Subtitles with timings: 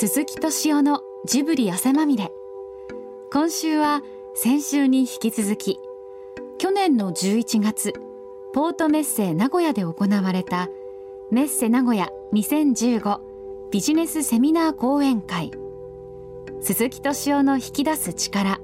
[0.00, 2.32] 鈴木敏夫のジブリ汗まみれ。
[3.30, 4.00] 今週は
[4.34, 5.78] 先週に引き続き
[6.56, 7.92] 去年の11月
[8.54, 10.70] ポートメッセ名古屋で行われた
[11.30, 13.20] メッセ名古屋2015
[13.70, 15.50] ビジネスセミナー講演会。
[16.62, 18.58] 鈴木敏夫の引き出す力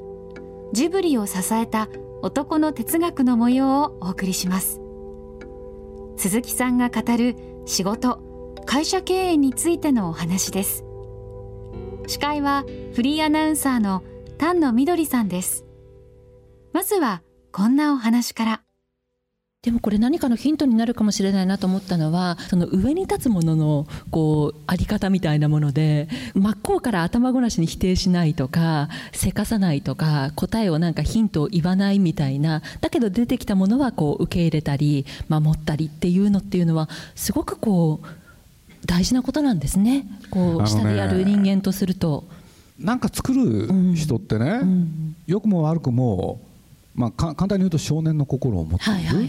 [0.72, 1.90] ジブリを支えた
[2.22, 4.80] 男の哲学の模様をお送りします。
[6.16, 8.20] 鈴木さんが語る仕事
[8.64, 10.85] 会社経営についてのお話です。
[12.06, 14.04] 司会はフリーアナウンサーの
[14.38, 15.64] 丹野みどりさんです。
[16.72, 18.62] まずはこんなお話から。
[19.62, 38.25] でもこれ何かのヒントになるかもしれないなと思ったのはその上に立つもののこうあり方みたいなもので真っ向から頭ごなしに否定しないとかせかさないとか答えをなんかヒントを言わないみたいなだけど出てきたものはこう受け入れたり守ったりっていうのっていうのはすごくこう
[38.86, 40.06] 大事なことなんですね。
[40.30, 42.24] こう下でやる人間とすると。
[42.78, 46.40] なんか作る人ってね、うん、良くも悪くも
[46.96, 49.28] まあ、簡単に言うと少年の心を持っている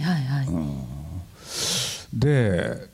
[2.14, 2.88] で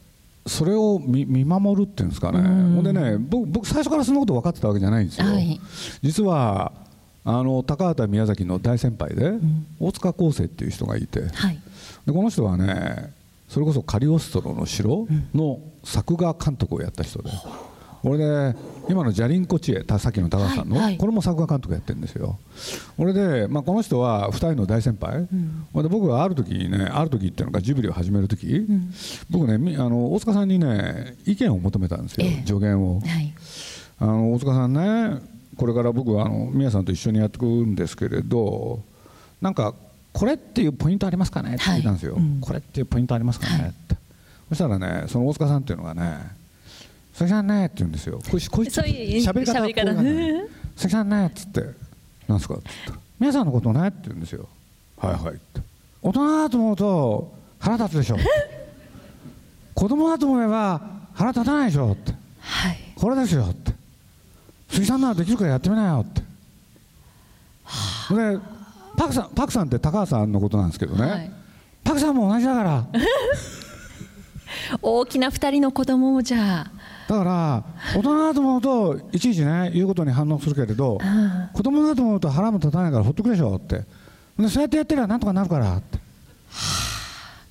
[0.47, 2.45] それを見見守るっていうんですかね、ほ
[2.81, 5.61] んでね僕僕最初からそんなこと分かってたわけじゃないんですよ、はい、
[6.01, 6.73] 実は
[7.23, 11.59] あの高畑宮崎の大先輩で、うん、大塚康生っていう人がいて、はい、
[12.05, 13.13] でこの人はね
[13.53, 17.29] それこそカリオストロの城の作画監督をやった人で。
[17.29, 17.37] うん
[18.05, 18.53] 俺で
[18.89, 22.37] 今のジャリンコ知恵さっきの高橋さんの、これも作画監督やってるんですよ。
[22.97, 28.93] 俺で、まあ、この人は2人の大先輩、うん、で僕がある時ねある時っていうのがジブリを始める時、うん、
[29.29, 33.33] 僕ねあの大塚さんにね意見を求めたんですよ、え助言を、はい、
[33.99, 35.21] あの大塚さんね
[35.55, 38.81] これから僕はあの宮さんと一緒にやっていくんですけれど
[39.39, 39.73] なんか
[40.13, 41.55] これっていうポイントありますかね？
[41.55, 43.73] って聞いたんですよ、はいうん、これっていうポイントありますかね？
[43.73, 43.95] って、
[44.49, 46.19] そしたらねその大塚さんっていうのがね
[47.17, 48.21] 「佐々木さんね」って言うんですよ。
[48.29, 50.43] こいこいつ喋り方がこうなんね
[50.77, 51.61] 「佐々木さんね」っつって
[52.29, 54.47] 「なんすか?」っつったら「皆さんのことね」って言うんですよ
[54.97, 55.61] 「はいはい」って
[56.01, 58.17] 大人だと思うと腹立つでしょ
[59.73, 60.81] 子供だと思えば
[61.13, 63.73] 腹立たないでしょって、はい、これですよって
[64.69, 66.21] 鈴木さんならできるからやってみなよって。
[68.13, 68.37] で
[68.97, 71.31] パクさんパクさんって高橋さんのことなんですけどね、はい、
[71.83, 72.87] パクさんも同じだから。
[74.81, 76.71] 大きな2人の子供もじゃあ。
[77.07, 77.63] だから
[77.95, 80.99] 大人だと思うといちいちね言うことに反応するけれど
[81.53, 83.83] 子供だと思うと腹も立たないからほっとくでしょって。
[84.37, 85.99] でそうやってやってりゃなんとかなるからって。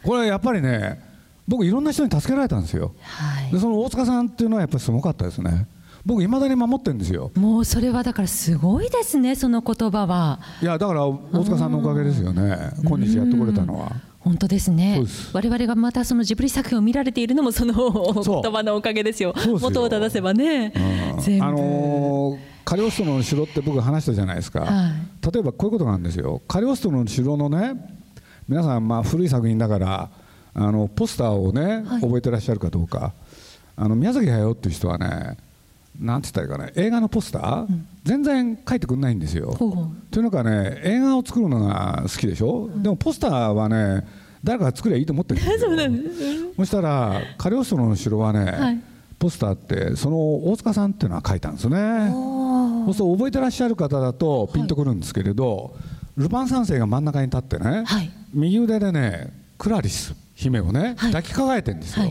[0.05, 1.01] これやっぱりね
[1.47, 5.67] 僕いろんな人に助けられたんですよ、はい、でその大塚さんっていうのはやっぱりすごかったですね
[6.05, 7.31] 僕いまだに守ってるんですよ。
[7.37, 10.41] もうそれはだからすごいですねその言葉は。
[10.61, 12.71] いやだから大塚さんのおかげですよね。
[12.83, 13.93] 今日やってこれたのは。
[14.19, 15.03] 本当ですね。
[15.33, 19.35] 我々がまたそのジブリ作品を見られているのもその言葉のおかげですよ。
[19.61, 26.41] 元を正せばね、うん、あのー、カリオストロの城って僕話したじゃないですか、はい、例えばこういうことなんですよ。
[26.47, 27.75] カリオストロの城のね
[28.49, 30.11] 皆さんまあ古い作品だから
[30.55, 33.13] あのポスターをね、はい、覚えてらっしゃるかどうか。
[33.75, 35.37] あの宮崎駿っていう人はね
[35.99, 39.55] なんて言ったらいいかね映画のポスター、うん、全然書いてくれないんですよ。
[40.11, 44.07] というのかね映画を作るのが好きでしょ、うん、でもポスターはね
[44.43, 46.53] 誰かが作りゃいいと思ってるんですよ。
[46.57, 48.81] そしたらカリオストロの城はね、はい、
[49.19, 52.11] ポスターってその大塚さんっていうのは書いたんですね。
[52.95, 55.81] そう覚えてらっしゃる方だとピンとくるんですけれど、は
[56.19, 62.07] い、ルパン三世が真ん中に立ってね、はい、右腕でねクラリス姫をね、抱きかかえてるんですよ、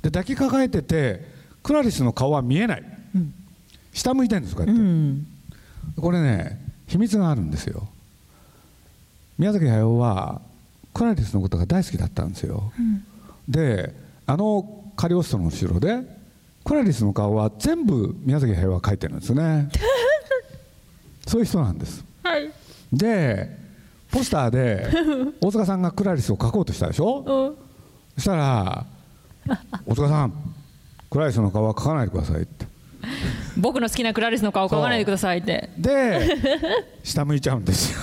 [0.00, 1.28] で抱きかかえてて
[1.62, 2.95] クラリスの顔は見えない
[3.96, 5.26] 下向いてるんですこうやって、うん、
[5.96, 7.88] これね秘密があるんですよ。
[9.38, 10.40] 宮崎駿は
[10.94, 13.04] クラリスのことが大好きだったんですよ、うん、
[13.46, 13.92] で
[14.24, 16.00] あのカリオストロの城で
[16.64, 19.68] クラリスの顔は全部宮崎駿は描いてるんですね。
[21.26, 22.50] そういう人なんです、はい、
[22.92, 23.58] で
[24.12, 24.88] ポスターで
[25.40, 27.56] 大塚さんがクラリスを描こうとしたでしょ、
[28.14, 28.86] そしたら
[29.84, 30.32] 「大塚さん
[31.10, 32.75] クラリスの顔は描かないでください」って
[33.56, 35.70] 僕の好きなクラリスの顔を描かないでくださいって。
[35.78, 36.36] で
[37.02, 37.98] 下向いちゃうんですよ。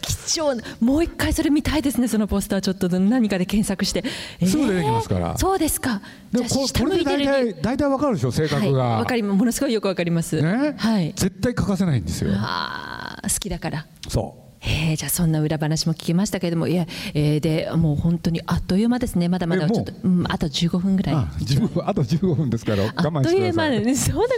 [0.00, 4.04] 貴重なもう一回それ見たいですねそのポスターちょっと何かで検索して、
[4.38, 5.36] えー、すぐ出てきますから。
[5.36, 6.00] そうですか。
[6.30, 12.30] でもこれで大体大体わかるでしょ性格が、はい、かりものすごいよくわかります、ね、はい、絶対欠かせないんですよ。
[12.34, 13.86] あ好きだから。
[14.08, 19.28] そうえー、じゃあそんな裏話も聞きましたけれどもいや、えー、でもう本当にあっという間ですね。
[19.28, 21.14] まだまだちょっと、うん、あと15分ぐらい。
[21.14, 21.28] あ
[21.84, 23.20] あと15分ですから我慢してください。
[23.20, 24.34] あっという間でそうだ、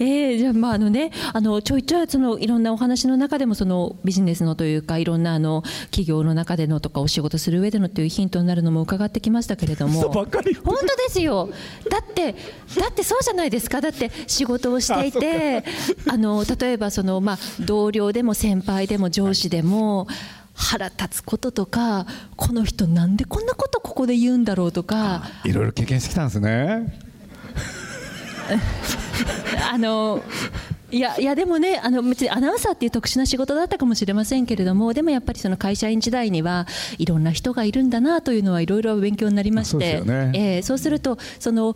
[0.00, 10.02] えー、じゃあまああのねあのちょいちょいそのいろんなお話の中でもそのビジネスのというかいろんなあの企業の中でのとかお仕事する上でのというヒントになるのも伺ってきましたけれども。
[10.02, 10.52] 本当で
[11.08, 11.48] すよ
[11.90, 12.34] だって
[12.78, 15.64] だって そうじゃないですかだって仕事をしていて
[16.08, 19.61] あの例えばそのまあ同僚でも先輩でも上司でも、
[20.54, 22.06] 腹立つこととか
[22.36, 25.22] この人なんでこんなことここで言うんだろうとか。
[25.44, 26.98] いろいろ経験してきたんですね。
[29.72, 30.22] あの
[30.90, 36.66] いやいやでもねあの別にアナウンサーっていう特殊な仕事だったかもしれませんけれどもでもやっぱりその会社員時代には
[36.98, 40.32] いろんな人がいるんだなというのはいろいろ勉強になりまして、ね。
[40.34, 41.74] えー、そうするとその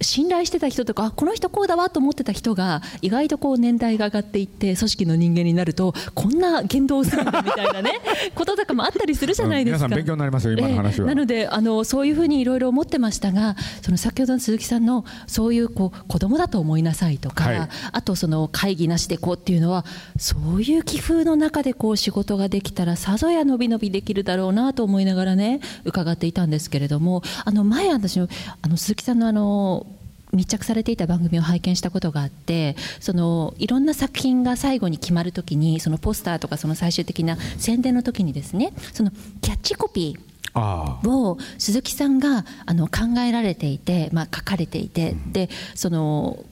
[0.00, 8.00] 信頼してた人とかこの人こうだわと思ってた人が意外とこう年代が上がっていって組織の人間になるとこんな言動をするんだみたいなね
[8.34, 9.88] こととかもあったりするじゃないですか。
[9.88, 11.08] 皆さん勉強になりますよ今の話は。
[11.08, 19.84] えー、なのであのそういうふうにいろいろ思ってましたがその先ほどの鈴木さんのそういうこう子供だと思いなさいとか、はい、あとその会議なしでこうっていうのは
[20.16, 28.28] そういう気風の中でこう仕事ができたらさぞや伸び伸びできるだろうなと思いながらね伺っていたんですけれどもあの前私あ
[28.68, 29.87] の鈴木さんのあの
[30.32, 39.10] 密着されていた番組を拝見したことがあってそのいろんな作品が最後に決まるときにそのポスターとかその最終的な宣伝の時にですねその
[39.40, 46.44] キャッチコピーを鈴木さんがあの考えられていて、まあ、書かれていて、でその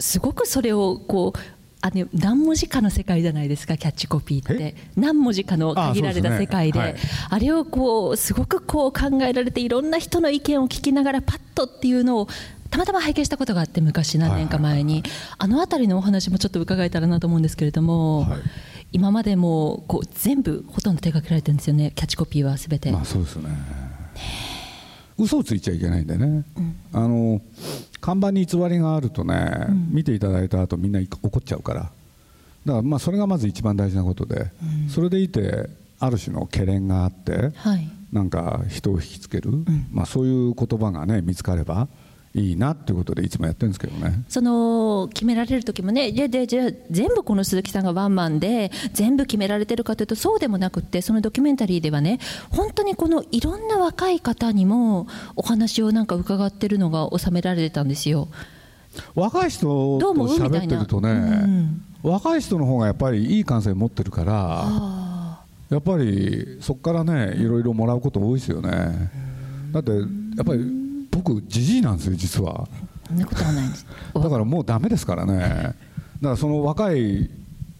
[0.00, 1.38] すごくそれをこう
[1.84, 4.76] あの何文字かの世界じゃないですかキャッチコピーって。
[4.96, 6.80] 何文字かの限られた世界で。
[6.80, 6.92] あ、ね。
[6.92, 7.00] はい、
[7.30, 12.28] あれをこうすごくこう考えられていろんな人の意見を聞きながらパッとっていうのを
[12.72, 15.02] たまたま拝見したことがあって昔何年か前に、
[15.36, 18.40] あの辺りのお話もちょっと伺えたらなと思うんですけれども、はい、
[18.92, 21.92] 今までもこう全部ほとんど手掛けられてるんですよね。
[21.94, 22.90] キャッチコピーはすべて。
[22.90, 23.50] まあそうですね。
[25.18, 27.42] 嘘をついちゃいけないんでね、うん、あの
[28.00, 31.80] 看板に偽りがあるとね、うん、見ていただいた後みんな怒っちゃうから。
[31.82, 31.92] だか
[32.64, 34.50] らまあそれがまず一番大事なことで、
[34.84, 35.68] うん、それでいて
[35.98, 39.50] ある種の懸念があって、はい、なんか人を引きつける、
[39.92, 41.88] まあ、そういう言葉がね見つかれば
[42.34, 52.20] いいなっていうことでいつもやってるんですけどねその決められる時もねじゃでじゃ全部この鈴木さんがワンマンで全部決められてるかというとそうでもなくってそのドキュメンタリーではね
[52.50, 55.06] 本当にこのいろんな若い方にも
[55.36, 58.28] お話をなんか伺ってるのが収められてたんですよ。
[59.14, 65.40] 若い人と喋ってるとね、うん、若い人の方がやっぱりいい感性持ってるから、
[65.70, 68.70] やっぱりそこからねいろいろもらうこと多いですよね。
[69.72, 69.96] だってや
[70.42, 70.81] っぱり
[71.12, 72.66] 僕じじいなんですよ実は
[73.06, 75.74] そんなことはないです だからもうだめですからねだか
[76.20, 77.30] らその若い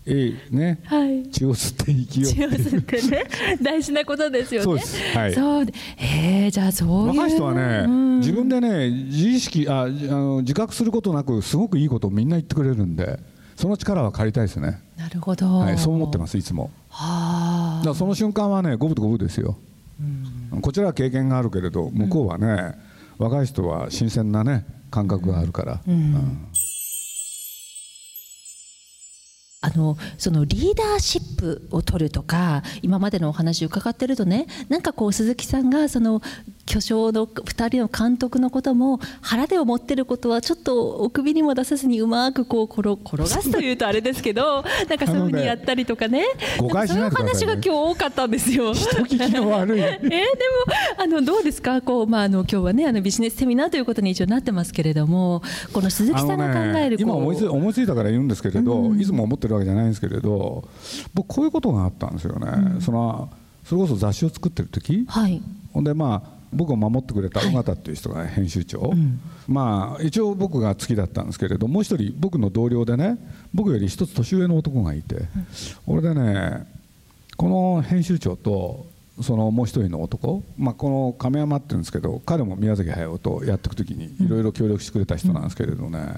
[0.04, 3.24] えね、はい、血を吸って息を血を吸ってね
[3.62, 4.64] 大事なことですよね。
[4.64, 5.16] そうです。
[5.16, 5.32] はい。
[5.32, 13.20] そうえー、じゃあそう若い人はね、うん、自分でね自意識ああの自覚することなくすごくいいことをみんな言ってくれるんで、
[13.54, 14.80] その力は借りたいですね。
[14.96, 15.58] なるほど。
[15.58, 16.72] はい、そう思ってますいつも。
[16.88, 17.78] はあ。
[17.78, 19.56] だからその瞬間はね五分と五分ですよ。
[20.52, 22.46] うん、こちらは経験があるけれど向こうはね。
[22.46, 25.80] うん若い人は新鮮なね感覚があるから。
[25.86, 26.48] うんうん
[29.64, 36.20] あのそのリーダーシップを取るとか今までのお話を伺ってるとねなんかこう鈴木さんがその
[36.66, 46.24] 巨匠の2人の監督のことも腹で思ってることはちょっとお首にも出さずにうまくこう転転がすというとあれですけど なんかそういうふうにやったりとかね。
[46.58, 48.72] 誤解そういう話が今日多かったんですよ。
[48.74, 49.80] 人聞きの悪い。
[49.82, 50.22] えー、でも
[50.98, 51.80] あのどうですか？
[51.80, 55.42] こう、まあ、あの今日はねあのビジネスセミナーということに一応なってますけれども
[55.72, 60.64] この鈴木さんが考える、ね、今思いつ思いついたから言うんですけれど、うん、いつも思ってるわけじゃないんですけれど
[61.14, 62.50] 僕こういうことがあったんですよね。
[62.74, 63.28] うん、その
[63.64, 65.40] それこそ雑誌を作ってる時、はい、
[65.72, 73.18] ほんでまあ僕を守ってくれた尾形っていう人が編集長、はいうん、まあ一応僕が好きだったんですけれどもう一人僕の同僚でね
[73.54, 75.28] 僕より一つ年上の男がいて、うん、
[75.86, 76.66] 俺でね
[77.36, 78.86] この編集長と
[79.20, 86.14] そのもう一人の男、まあ、この亀山って言うんですけど彼も宮崎駿とやっていく時にいろいろ協力してくれた人なんですけれどね、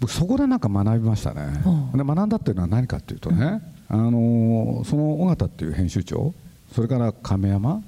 [0.00, 1.62] 僕そこでなんか学びましたね、
[1.94, 6.34] で学んだっていうのは何かっていうとね、あのその尾形っていう編集長
[6.74, 7.82] それから亀山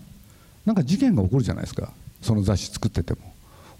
[0.70, 1.92] なんか事件が起こるじゃないですか。
[2.22, 3.20] その雑誌作ってても。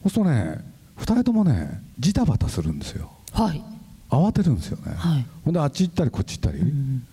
[0.03, 0.59] そうするとね
[0.99, 3.63] 2人ともねジタバタするんですよ、はい、
[4.09, 7.07] 慌てるんですよね、はい、ほんであっち行ったりこっち行ったり、うん、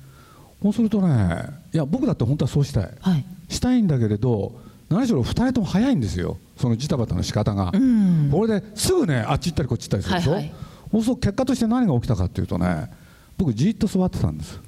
[0.63, 4.51] そうするとねいや僕だって本当はそうしたい、はい、したいんだけれど
[4.89, 6.37] 何しろ2人とも早いんですよ。
[6.57, 10.53] そのジタバタの仕方が、うん、これですぐねあっち行ったりこっち行ったりするでしょ、はいはい、
[10.91, 12.89] そうすると結果として何が起きたかっていうとね
[13.37, 14.59] 僕じっと座ってたんです。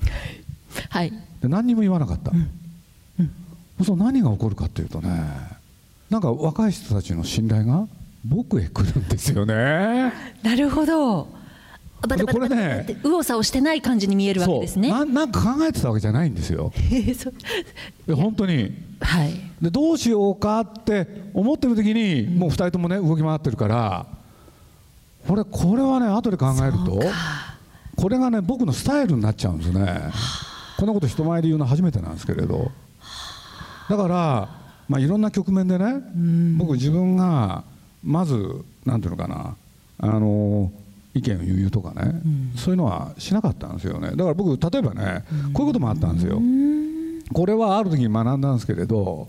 [0.90, 1.12] はい。
[1.42, 2.52] で何にも言わなかった、うんうん、
[3.84, 5.10] そう何が起こるかっていうとね
[6.10, 7.88] なんか若い人たちの信頼が
[8.26, 10.12] 僕へ来るんですよね。
[10.44, 11.28] なるほど。
[12.02, 14.90] バタバタこれね右往左往してない感じに見えるわけですね。
[14.90, 16.72] ななんか考えてたわけじゃないんですよ。
[18.08, 18.72] 本当に、
[19.02, 24.06] はい、でどうしようかって思ってる時に、もう2人ともね動き回ってるから
[25.28, 27.02] これこれはね後で考えると
[27.98, 30.02] これがね僕のスタイルになっちゃうんですね。
[30.78, 32.72] こんなこと人前で言うのは初めてなんですけれど
[33.90, 34.50] だから、
[34.88, 35.96] まあ、いろんな局面でね
[36.58, 37.64] 僕自分が
[38.04, 39.56] まずなんていうのかな
[39.98, 40.72] あの
[41.14, 42.22] 意見を言うとかね、
[42.56, 44.12] そういうのはしなかったんですよね。
[44.12, 46.40] だから僕例えばねこういうこともあったんですよ。
[47.34, 49.28] これはある時に学んだんですけれど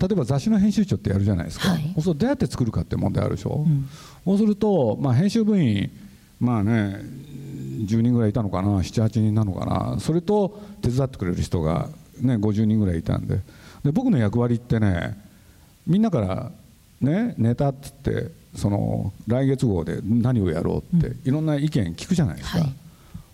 [0.00, 3.88] 例えば雑誌の編集長ってやるじゃないですか、はい、そうどうやって作るかって問題あるでしょ、うん、
[4.24, 5.90] そうすると、まあ、編集部員
[6.40, 7.00] まあね
[7.84, 10.00] 10人ぐらいいたのかな78人なのかな。
[10.00, 11.88] それと手伝ってくれる人が、
[12.20, 13.40] ね、50人ぐらいいたんで
[13.88, 15.18] で僕の役割ってね
[15.86, 16.52] みんなから
[17.00, 22.74] ねネタっつってその来月号で何をやろうって、いろんな意見聞くじゃないですか、はい、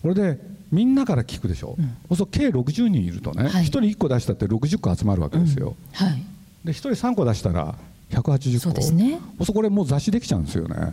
[0.03, 0.39] これで
[0.71, 6.23] みんなから聞くでしょ、うん、そうすると計60人いるとね、はい、1人1個出したって60個集まるわけですよ、うん、はい、
[6.65, 7.75] で1人3個出したら
[8.11, 8.61] 180個。
[8.61, 9.19] そうですね。
[9.53, 10.93] これもう雑誌できちゃうんですよね。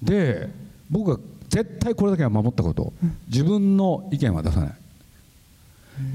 [0.00, 0.48] で
[0.88, 4.74] 僕が絶対これだけは守ったこと、うん、自分の意見は出さない、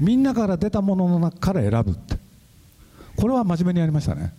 [0.00, 2.23] みんなから出たものの中から選ぶって
[3.16, 4.32] これは真面目にやりましたね。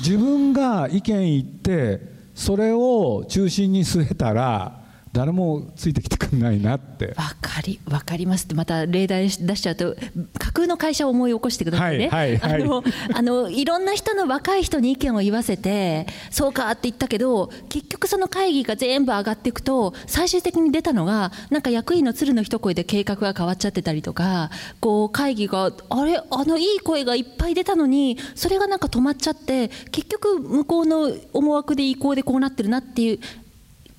[0.00, 2.00] 自分が意見言って
[2.34, 4.80] それを中心に据えたら
[5.12, 7.14] 誰もついてきてくれないなって。
[7.16, 8.54] わかりわかりますって。
[8.54, 9.96] また例題出しちゃうと
[10.38, 12.82] 架空の会社を思い起こしてくださいね、はいはいはい、あの
[13.14, 24.50] あのいろんな人の若い人に意見を言わせてそうかって言ったけど結局その会議が全部上がっていくと最終的に出たのがなんか役員の鶴の一声で計画が変わっちゃってたりとか
[24.80, 26.20] こう会議があれ？
[26.30, 33.20] あのいい声がいっぱい出たのにそれがなんか止まっちゃって結局向こうの思惑で意向でこうなってるなっていう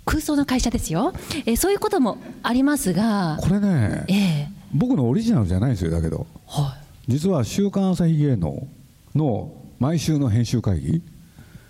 [0.10, 1.14] 空想の会社ですよ、
[1.46, 3.38] えー、そういうこともありますが。
[3.40, 6.76] これね、えー、僕のオリジナルじゃないんですよだけど、は
[7.08, 8.68] い、実は「週刊朝日芸能」
[9.14, 11.04] の毎週の編集会議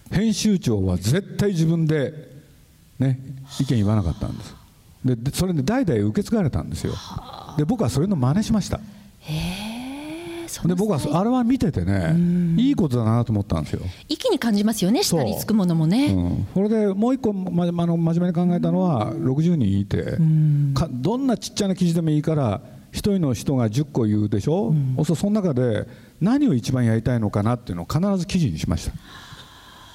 [0.09, 2.13] 編集長は絶対自分で、
[2.97, 3.19] ね、
[3.59, 4.55] 意見言わなかったんです。
[5.03, 6.93] でそれで代々受け継がれたんですよ。
[7.57, 8.79] で僕はそれの真似しました。
[9.19, 9.33] へ
[9.65, 9.68] え
[10.65, 12.15] で僕はあれは見ててね
[12.57, 13.81] いいことだなと思ったんですよ。
[14.07, 20.17] 一気に感じますよね下につくものもね、うん、それでもう一個、ま、あの真面目に考えたのは60人いて
[20.91, 22.61] どんなちっちゃな記事でもいいから
[22.91, 25.87] 1人の人が10個言うでしょ、うん、そその中で
[26.21, 28.93] 何を一番やりたいのかなっていうのを必ず記事にしました、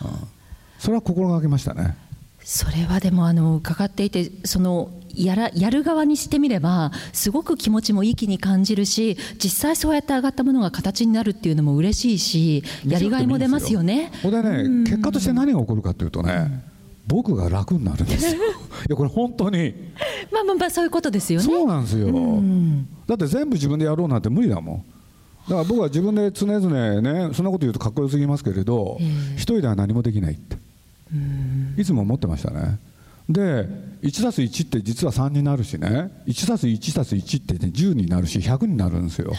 [0.06, 0.28] うん、
[0.78, 1.96] それは心がけましたね
[2.44, 14.12] それはでもあの伺っていてそのやらやる側にしてみればすごく気持ちもいい気に感じるし実際そうやって上がったものが形になるっていうのも嬉しいしやりがいも出ますよね。
[14.22, 16.62] これね、結果として何が起こるかというとね、
[17.06, 18.42] 僕が楽になるんですよ。
[18.42, 18.46] い
[18.90, 19.72] やこれ本当に。
[20.30, 21.46] まあまあまあそういうことですよね。
[21.46, 22.08] そうなんですよ。
[23.06, 24.84] だって全部自分でやろうなんて無理だもん。
[25.48, 28.98] だから僕は自分で常々ねそんなこと言うとかっこよすぎますけれど、
[29.36, 30.56] 一人では何もできないって
[31.76, 32.78] いつも思ってましたね。
[33.28, 33.66] で
[34.02, 36.10] 1たす1って実は3になるしね。
[36.26, 39.32] 1たす1たす1って、ね、10になるし100になるんですよ。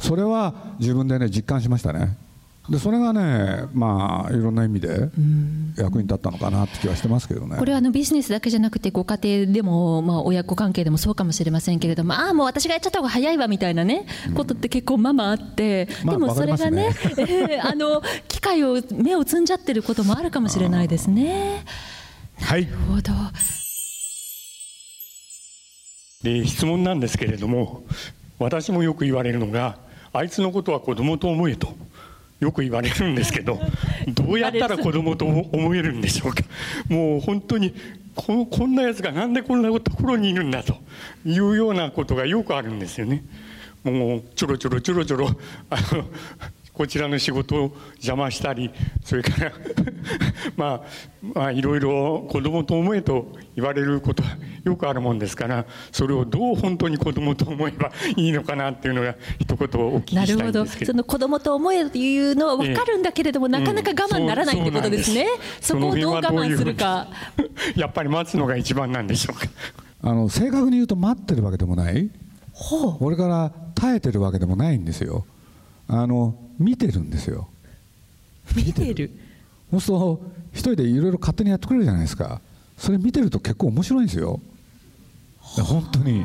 [0.00, 2.16] それは自分でね実感しましたね
[2.68, 5.10] でそれがねまあいろんな意味で
[5.76, 7.56] 役に立ったのかなって気はしてますけどね。
[7.58, 17.60] これはあのビジネスだけじゃなくてご家庭でも、まあ、親子関係でもそうかもしれませんけれどもああもう私がやっちゃった方が早いわみたいなね、うん、ことって結構ままあって、でもそれがねね。
[17.62, 21.64] あの機会を目を摘んじゃってることもあるかもしれないですね。
[22.40, 23.12] はい、なるほど。
[26.22, 27.82] で質問なんですけれども
[28.38, 29.78] 私もよく言われるのが
[30.12, 31.74] あいつのことは子供と思えと
[32.42, 33.60] よく言われるんですけど
[34.08, 36.42] どうやったら子供と思えるんでしょうか
[36.88, 37.72] もう本当に
[38.16, 40.76] ここんなやつがなんでこんなところにいるんだと
[41.24, 43.24] いうようなことがよくあるんですよね。
[43.84, 45.28] もうちょろちょろちょろちょろ
[45.70, 46.04] あの
[46.74, 48.70] こちらの仕事を邪魔したり
[49.04, 49.52] それから
[50.56, 50.82] まあ、
[51.22, 54.30] まあいろいろ子供と思えと言われることは
[54.64, 60.38] よくあるもんですからそれをどう本当に子供と思えば いいのかなっていうのが一言お聞きしたいんですけど。
[60.38, 60.86] なるほど。
[60.86, 65.26] その子供と思えというのは分かるんだけれども、えなかなか我慢ならないってことですね、
[65.60, 67.08] そこをどう我慢するか。
[67.76, 69.46] やっぱり待つのが一番なんでしょうか。
[70.02, 72.10] あの正確に言うと待ってるわけでもない。
[72.52, 75.26] これから耐えてるわけでもないんですよ。
[75.88, 77.48] あの見てるんですよ。
[78.56, 79.10] 見てる？
[79.70, 80.20] そうすると
[80.52, 82.40] 一人でいろいろ勝手にやってくれるじゃないですか。
[82.76, 84.40] それ見てると結構面白いんですよ。
[85.40, 86.24] 本当に。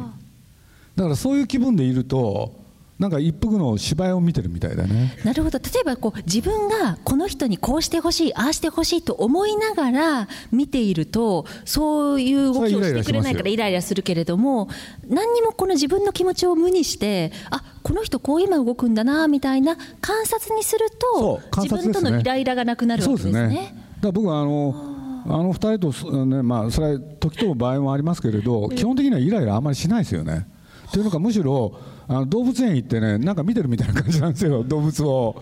[0.95, 2.53] だからそういう気分でいると
[2.99, 5.15] なんか一服の芝居を見てるみたいだね。
[5.23, 5.59] なるほど。
[5.59, 14.67] 例えばこう自分がこの人にこうしてほしいああしてほしいと思いながら見ているとそういう動きをしてくれないからイライラするけれども
[15.07, 23.31] 何にもこの自分の気持ちを無にしてあこの人こう今動くんだなみたいな観察にすると、ね、自分とのイライラがなくなるわけですね。
[23.31, 23.75] すね。
[24.01, 30.47] だ僕はあのあの2人と、ねまあ、それは時と場合もありますけれど、基本的にはイライラあんまりしないですよね。
[30.91, 31.77] というのかむしろ
[32.09, 35.41] あの動物園行ってねなんか見てるみたいな感じなんですよ 動物を。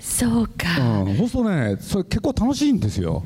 [0.00, 3.24] そうか、うん、そうするとねそれ結構楽しいんですよ。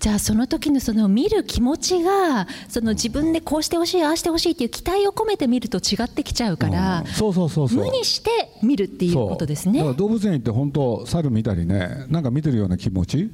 [0.00, 7.84] じゃあその時のその見る気持ちがその自分でこうしてほしいああしてほしいっていう期待を込めて見ると違ってきちゃうから、うん、そうそうそうそう。
[7.84, 8.30] 無にして
[8.64, 9.78] 見るっていうことですね。
[9.78, 13.30] だから動物園行って本当猿見たりねなんか見てるような気持ち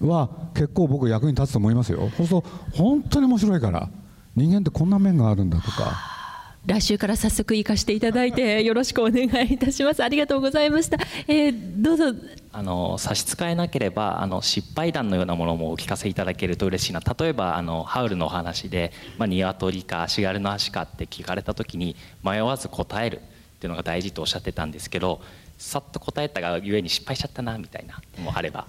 [0.00, 2.10] は結構僕役に立つと思いますよ。
[2.18, 3.88] そうすると本当に面白いから。
[4.36, 6.19] 人間ってこんな面があるんだとか
[6.66, 10.02] 来週から早速行かせていただいて よろしくお願いいたします。
[10.04, 12.04] ありがとうございました、えー、どうぞ。
[12.52, 17.00] あの差し支えなければあの失敗談のようなものもお聞かせいただけると嬉しいな。
[17.00, 23.20] 例えばあのハウルのお話で、まあ、鶏か足軽の足かって聞かれた時に迷わず答えるっ
[23.60, 25.20] ていうのが大事とおっしゃってたんですけど
[25.58, 28.66] さっと答えたがゆえに失敗しちゃったなみたいなもあれば。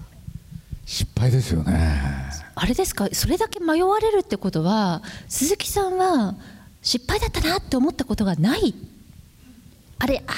[0.86, 2.02] 失敗ですよね。
[2.54, 3.08] あれですか？
[3.12, 6.34] それだけ迷われるってことは鈴木さんは
[6.82, 8.74] 失敗だったなって思ったことがない。
[9.98, 10.32] あれあ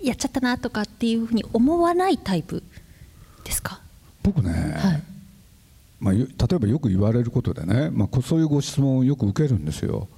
[0.00, 2.62] やっちゃったなとかっていうふうに思わないタイプ
[3.44, 3.80] ですか？
[4.22, 5.02] 僕ね、はい、
[5.98, 10.08] まあ、例えばよく言われることでね、まあ、そういうご質問をよく受けるんですよ。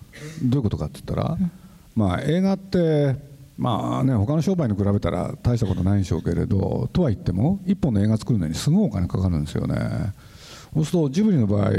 [0.42, 1.50] どういうことかって言ったら、うん、
[1.96, 3.16] まあ、映画って
[3.56, 10.12] まあね他の商売に比べたら大したことないんでしょうけれどとは言っても1本の映画作るのにすごいお金かかるんですよね。
[10.74, 11.70] そうするとジブリの場合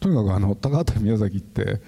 [0.00, 1.80] とにかくあの高畑宮崎って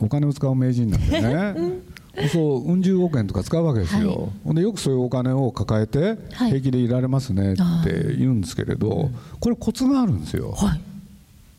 [0.00, 1.54] お金を使う名人なんでね、
[2.16, 10.80] うん、そううん十億円とか使うわけですよ、はい、でよくそういうお金を抱えて平気でいられますねって言うんですけれど、はい、これコツがあるんですよ、はい、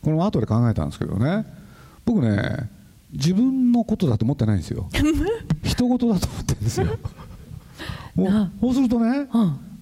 [0.02, 1.44] これも後で考えたんですけどね。
[2.04, 2.68] 僕ね
[3.12, 4.88] 自分のことだと思ってないんですよ。
[5.62, 6.86] 人事だと思ってるんですよ。
[8.60, 9.26] そうするとね、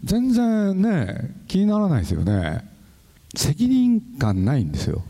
[0.04, 2.73] 全然ね気にならないですよね。
[3.34, 5.02] 責任感ないんですよ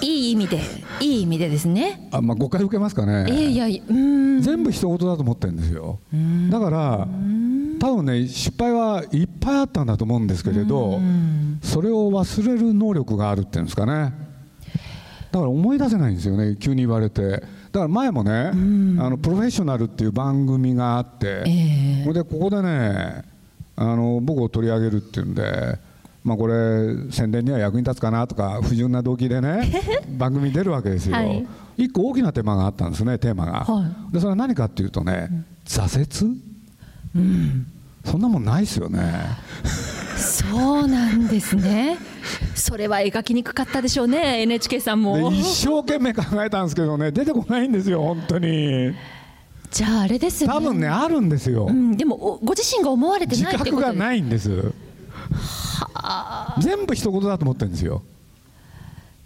[0.00, 0.60] いい意味で
[1.00, 2.08] いい意味でですね。
[2.12, 3.26] あ、まあ、誤解受けますかね。
[3.30, 5.98] いやいや全部人事だと思ってるんですよ。
[6.50, 7.08] だから
[7.80, 11.00] 多分ね失敗はいっぱいあったんだと思うんですけれど
[11.62, 14.12] それを忘れる能力があるっていうんですかね。
[15.30, 17.42] だから思い出せないんですよね急に言われて。
[17.74, 23.24] だから前もねあのプロフェッショナルっていう番組があって、えー、でここでね
[23.74, 25.76] あの僕を取り上げるっていうんで
[26.24, 26.54] まあ、これ
[27.10, 29.70] 宣伝には役に立つかなとか不純な動機でね
[30.18, 36.40] 番組に出るわけですよ、はい、一個大きなテーマがあったんですねテーマが、はい、でそれは何かっていうとね、うん、挫折、
[37.14, 37.66] うん、
[38.04, 39.00] そんなもんないですよね。
[40.16, 41.98] そうなんですね。
[42.54, 45.30] それは描きにくかったでしょうね NHK さんも。
[45.30, 48.94] 一生懸命考えたんですけどね出てこないんですよ本当に。
[49.70, 54.72] じゃああれですよ、ね、多分ねあるんですよ、うん、でもご自身が思われてない自覚がないんです
[56.60, 58.02] 全部一言だと思ってるんですよ。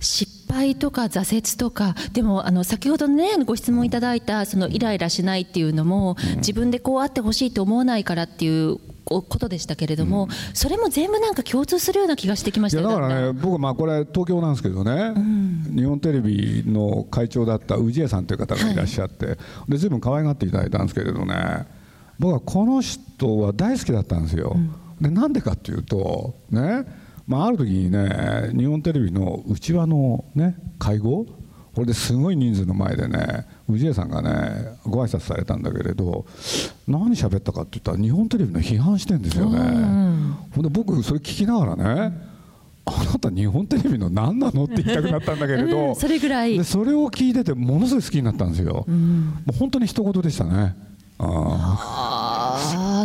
[0.01, 1.95] 失敗とか挫折とか。
[2.13, 19.37] でもあの先ほどねご質問いただいたそのイライラしないっていうのも、自分でこうあってほしいと思わないからっていうことでしたけれども、うん、それも全部なんか共通するような気がしてきましただからね僕まあこれ東京なんですけどね、うん、日本テレビの会長だった氏家さんという方がいらっしゃって、はい、
[19.69, 21.67] で随分可愛がっていただいたんですけれどね
[22.19, 24.53] 僕はこの人は大好きだったんですよ。
[24.55, 26.85] うんでなんでかっていうとね、
[27.27, 31.27] まあ、ある時にね日本テレビの内輪の、ね、会合
[31.75, 36.27] これですごい人数の前でね氏家さんがねご挨拶されたんだけれど
[36.89, 39.59] 何喋ったかって言ったら日本テレビの批判してんですよね。
[40.53, 42.39] ほんで僕それ聞きながらね
[42.85, 46.57] あなた日本テレビの何なのって言いたくなったんだけれど、うん、それぐらい。
[46.57, 50.75] でそれを聞いててものすごい好きになったんですよ、うん、もう本当に一言でしたね。
[51.19, 52.18] ああ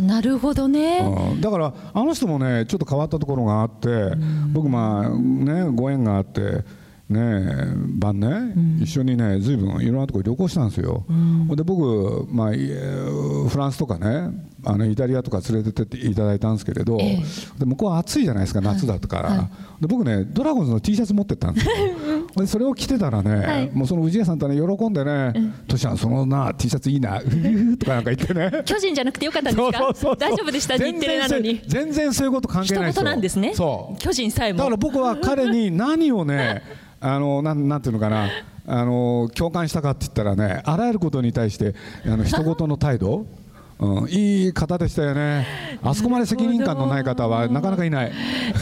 [0.02, 1.00] なるほどね。
[1.40, 4.12] だからあの人もねちょっと変わったところがあって
[4.52, 6.64] 僕まあねご縁があって
[7.10, 14.32] ね晩ね、うん、一緒にねずいぶんいろんなところ旅行したんですよ、うん、で僕、まあ、フランスとかね
[14.66, 21.74] あのイタリアとか連れてっていただいたんですけれど、えー、で向こうは暑いじゃないですか夏だったから、はい、で僕ねドラゴンズの T シャツ持ってったんですよ
[22.36, 25.34] でそれを着てたらね、はい、もうその氏家さんとね喜んでね
[25.68, 27.22] 「トシちゃんそのな T シャツいいな」
[27.78, 28.52] とかなんか言ってね。
[28.66, 30.16] 巨人じゃなくてよかったんですか？
[30.16, 31.62] 大丈夫でした日テレなのに。
[31.68, 33.04] 全然そういうこと関係ないですよ。
[33.04, 33.54] なんですね。
[33.54, 33.98] そう。
[34.00, 34.60] 巨人さえも。
[34.60, 36.64] だから僕は彼に何をね
[37.00, 38.30] あのなんなんていうのかな。
[38.66, 43.26] あの共感したかって言ったらねあらゆることに対してあの人事の態度
[43.84, 45.46] うん、いい方でしたよね、
[45.84, 48.14] あそこまで責任感のない方はなかなかいない。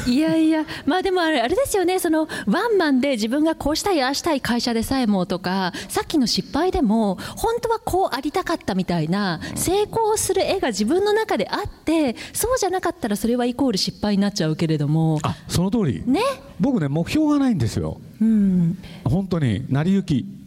[0.07, 16.21] いやいや、まあでもあれあれですよね、そのワンマンで自分がこうしたい、ああしたい会社でさえもとか、さっきの失敗でも、本当はこうありたかったみたいな、成功する絵が自分の中であって、そうじゃなかったらそれはイコール失敗になっちゃうけれども、あその通り、ね、
[16.59, 20.40] 僕ね、目標がないんですよ、うん、本当に、成り行き。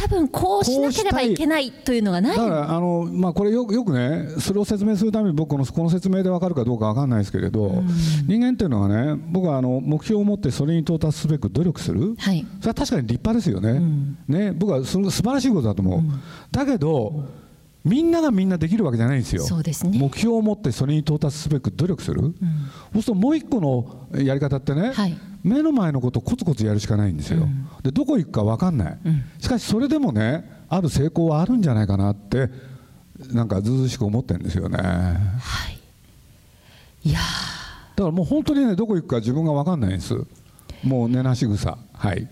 [0.00, 2.36] 多分こうしなければいけないというのがない。
[2.36, 7.86] だからあの、まあ、これよくよくねそれを説明するために僕このこの説明で分かるかどうか分かんないですけれど、うん、
[8.26, 13.70] 人間っていうのはね僕はあの目標を持ってそれに到達すべく努力する、はい、それは確かに立派ですよね。
[13.72, 17.24] うん、ね僕はその素晴らしいことだと思う、うん、だけど
[17.84, 22.42] みんながみんなできるわけじゃないんですよ、ね、目標を持ってそれに到達すべく努力する、うん、そう
[22.92, 32.50] するともう一個のやり方ってね、はい、目の前のことをコツコツやるしかないんですよ、うん、でどこ行くか分かんない、うん、しかしそれでもねある成功はあるんじゃないかなって
[33.32, 34.78] なんかずうずしく思ってるんですよね。
[34.78, 37.18] はい、いや
[37.96, 40.14] だからもう本当にねどこ行くか自分が分かんないんです。
[40.82, 41.76] もう寝なし草。
[41.92, 42.28] はい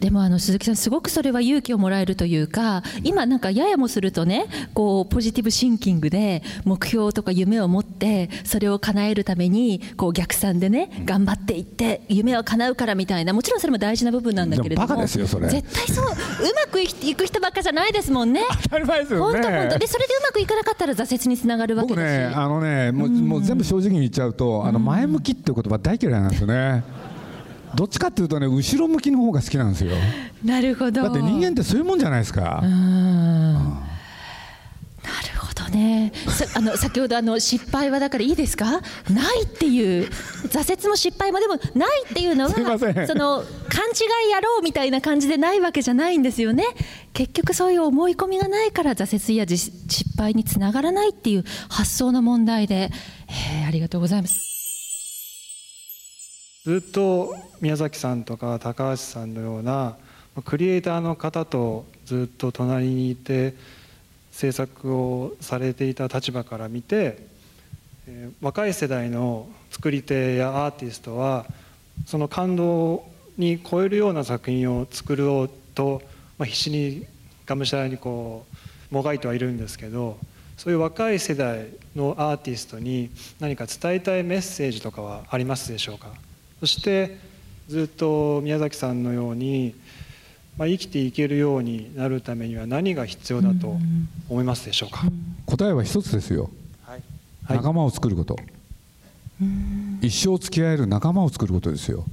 [0.00, 19.40] でもあの鈴木さん、すごくそれは勇気をもらえるというか、今、なんかややもするとね、こうポジティブシンキングで、目標とか夢を持って、それを叶えるために、こう逆算でね、頑張っていって、夢は叶うからみたいな、もちろんそれも大事な部分なんだけれども、絶対そう、うまくいく人ばっかじゃないですもんね、当たり前ですよね。
[19.40, 19.78] 本当本当。
[19.78, 22.04] でそれでうまくいかなかったら挫折につながるわけだし。
[22.04, 26.82] 僕ね、あのね、もう,、もう全部正直に言っちゃうと、あの前向きっていう言葉大嫌いなんですよね。
[27.74, 29.92] どっちかっていうとね後ろ向きの方が好きなんですよ。
[30.44, 31.02] なるほど。
[31.02, 32.60] だって人間ってそういうもんじゃないですか。
[32.62, 32.68] な
[35.32, 36.12] るほどね。
[36.54, 38.70] あの先ほどあの失敗はだからいいですか？
[38.70, 38.78] な
[39.34, 40.08] いっていう
[40.48, 46.64] 挫折も失敗もでもないっていうのはその勘違いやろうみたいな感じでないわけじゃないんですよね。
[47.12, 49.72] 結局そういう思い込みがないから挫折や失
[50.16, 52.90] 敗につながらないっていう発想の問題で、
[53.28, 54.51] えー、ありがとうございます
[56.64, 59.96] ずっと宮崎さんとか高橋さんのような
[60.44, 63.54] クリエイターの方とずっと隣にいて
[64.30, 67.26] 制作をされていた立場から見て
[68.40, 71.46] 若い世代の作り手やアーティストは
[72.06, 73.04] その感動
[73.36, 76.00] に超えるような作品を作ろうと、
[76.38, 77.06] まあ、必死に
[77.44, 78.46] がむしゃらにこ
[78.92, 80.16] うもがいてはいるんですけど
[80.56, 86.12] そういう若い世代のアーティストに何か伝えたいメッセージとかはありますでしょうか？
[86.62, 87.18] そして
[87.66, 89.74] ずっと宮崎さんのように、
[90.56, 93.78] まあ、生きていけるようになるためには何が必要だと
[94.28, 95.02] 思いますでしょうか、
[95.44, 96.50] 答えは一つですよ、
[96.84, 97.02] はい、
[97.48, 98.38] 仲間を作ること、
[100.02, 102.04] 一生付き合える仲間を作ることですよ。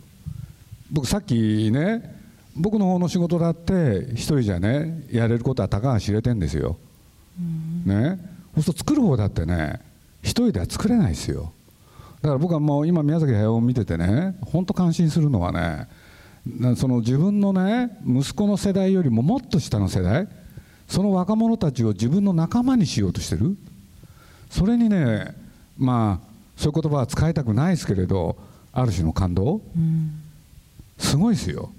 [0.89, 2.15] 僕さっきね
[2.55, 6.75] 僕の方の仕事だって一人じゃねやれることはたかが知れてんですよ、
[7.85, 8.17] ね。
[8.55, 9.79] そうすると作る方だってね
[10.23, 11.53] 一人では作れないですよ
[12.21, 15.87] だから僕はもう今宮崎駿を見ててね本当感心するのはね
[16.75, 20.27] その自分のね息子の世代よりももっと下の世代
[20.87, 23.55] その若者たちを自分の仲間にしようとしてる。
[24.49, 25.35] それにね
[25.77, 26.27] まあ
[26.57, 28.35] そういう言葉は使いたくないですけれど
[28.73, 30.21] ある種の感動、うん、
[30.97, 31.71] すごいですよ。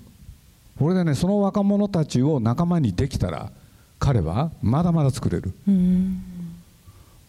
[0.79, 3.51] これでねその若者たちを仲間にできたら
[3.99, 6.23] 彼はまだまだ作れる、うん、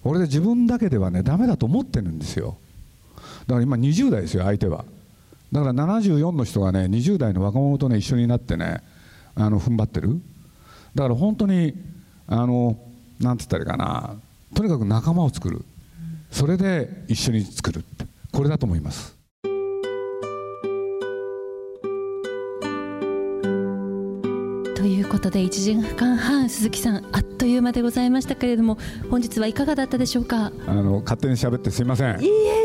[0.03, 2.57] 俺で自分だけではねダメだと思ってるんですよ
[3.47, 4.85] だから今20代ですよ相手は。
[5.51, 8.81] だから74の人がね20代の若者とね一緒になってね
[9.35, 10.19] あの踏ん張ってる。
[10.95, 11.73] だから本当に
[12.27, 12.77] あの
[13.19, 14.15] なんて言ったらいいかな。
[14.53, 15.63] とにかく仲間を作る。
[16.31, 17.83] それで一緒に作る
[18.31, 19.20] これだと思います。
[24.81, 28.79] ということで1時間半鈴木さんあっという間でございましたけれども
[29.11, 30.51] 本日はいかがだったでしょうか？
[30.65, 32.15] あの勝手に喋ってすいません。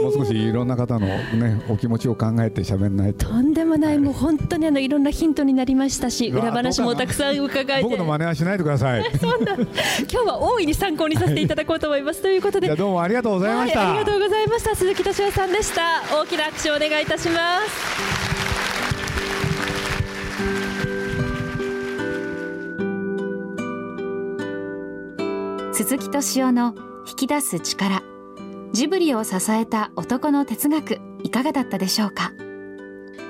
[0.03, 3.29] もう少しいろんな方のねお気持ちを考えて喋んないと。
[3.29, 3.99] とんでもない。
[3.99, 7.83] もう本当にあのいろんなヒントになりましたし裏話もたくさん伺えて。
[7.83, 9.05] 僕の真似はしないでください。
[9.19, 12.75] そんな今日は大いに参考にさせていただこうと思いますということで。
[12.75, 14.75] どうもありがとうございました、はい、ありがとうございました。
[14.75, 16.03] 鈴木敏夫さんでした。
[16.19, 18.16] 大きな拍手をお願いいたします
[25.77, 26.75] 鈴木敏夫の
[27.07, 28.03] 引き出す力。
[28.73, 32.33] ジブリを支えた男の哲学いかがだったでしょうか？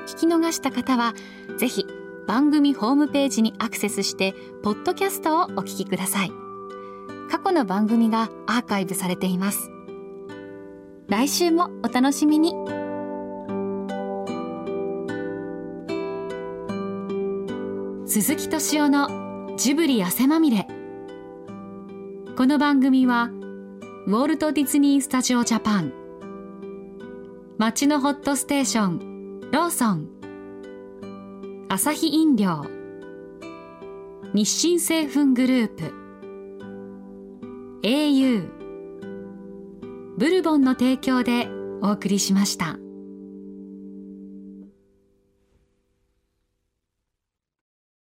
[0.06, 1.12] 聞き逃した方は
[1.58, 1.84] ぜひ
[2.28, 4.32] 番組ホームページにアクセスして
[4.62, 6.30] ポッドキャストをお聞きください。
[7.28, 9.68] 過去の番組がアーカイブされています。
[11.08, 12.54] 来週もお楽しみに。
[18.06, 20.68] 鈴木敏夫のジブリ汗まみれ。
[22.36, 23.30] この番組は
[24.06, 25.92] ウォルト・ディズニー・スタジオ・ジャパン。
[27.56, 30.06] 街のホットステーションローソン。
[31.70, 32.66] アサヒ飲料。
[34.34, 35.94] 日清製粉グループ。
[37.82, 38.48] au
[40.18, 41.48] ブルボンの提供で
[41.80, 42.76] お送りしました。